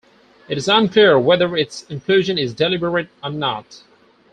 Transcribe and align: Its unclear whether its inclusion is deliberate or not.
Its 0.49 0.67
unclear 0.67 1.19
whether 1.19 1.55
its 1.55 1.83
inclusion 1.83 2.35
is 2.35 2.55
deliberate 2.55 3.09
or 3.23 3.29
not. 3.29 3.83